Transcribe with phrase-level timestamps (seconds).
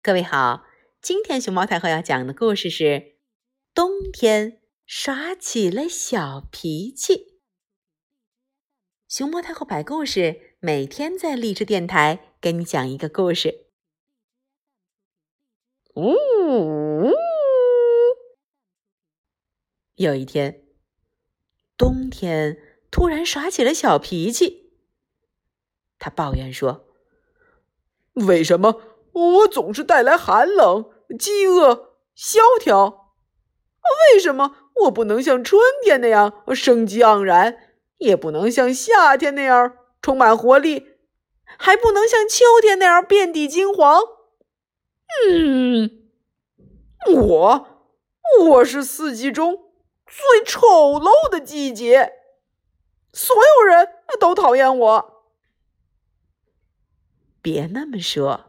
[0.00, 0.64] 各位好，
[1.02, 2.84] 今天熊猫太后要讲的故事是
[3.74, 7.14] 《冬天耍起了小脾气》。
[9.08, 13.66] 熊猫太后摆故事，每天在励志电台给你讲一个故事。
[15.94, 17.12] 呜呜！
[19.96, 20.62] 有一天，
[21.76, 22.56] 冬天
[22.92, 24.70] 突然耍起了小脾气，
[25.98, 26.86] 他抱怨说
[28.14, 28.80] ：“为什么？”
[29.18, 33.14] 我总是带来寒冷、饥饿、萧条。
[34.12, 37.56] 为什么我不能像春天那样生机盎然，
[37.96, 40.86] 也不能像夏天那样充满活力，
[41.58, 44.00] 还不能像秋天那样遍地金黄？
[45.26, 45.90] 嗯，
[47.14, 47.66] 我，
[48.40, 49.72] 我是四季中
[50.06, 52.12] 最丑陋的季节，
[53.12, 53.88] 所有人
[54.20, 55.24] 都讨厌我。
[57.40, 58.47] 别那么说。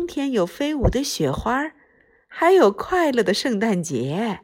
[0.00, 1.74] 冬天有飞舞的雪花，
[2.26, 4.40] 还有快乐的圣诞节。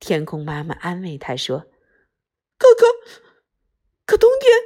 [0.00, 1.66] 天空妈妈安慰他说
[2.56, 2.86] ：“可可，
[4.06, 4.58] 可冬天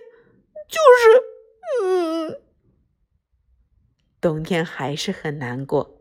[0.69, 1.23] 就是……
[1.83, 2.41] 嗯，
[4.21, 6.01] 冬天还是很难过。”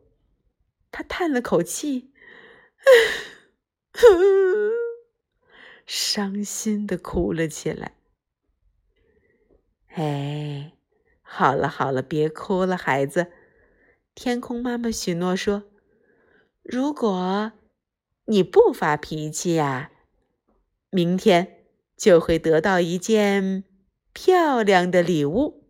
[0.91, 2.13] 他叹了口气，
[5.87, 7.95] 伤心的哭了起来。
[9.87, 10.73] 哎，
[11.23, 13.31] 好了好了，别哭了，孩子。
[14.21, 15.63] 天空妈妈许诺说
[16.61, 17.53] ：“如果
[18.25, 19.93] 你不发脾气呀，
[20.89, 21.63] 明天
[21.95, 23.63] 就会得到一件
[24.11, 25.63] 漂亮的礼物。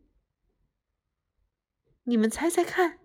[2.05, 2.97] 你们猜猜看，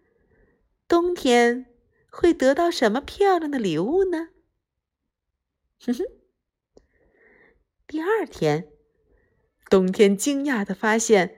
[0.89, 1.67] 冬天
[2.09, 4.31] 会得到什么漂亮的礼物呢？”
[5.84, 6.05] 哼哼。
[7.87, 8.72] 第二天，
[9.69, 11.37] 冬天惊讶的发现，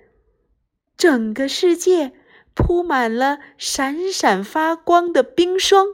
[0.96, 2.12] 整个世界。
[2.56, 5.88] 铺满了闪闪发光的冰霜，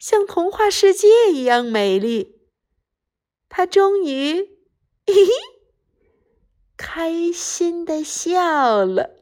[0.00, 2.40] 像童话世界一样美丽。
[3.48, 4.58] 他终于，
[5.06, 5.30] 嘿嘿，
[6.76, 9.19] 开心的笑了。